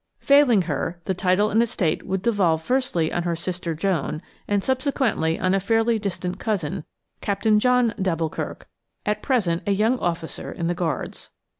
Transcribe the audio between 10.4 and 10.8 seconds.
in the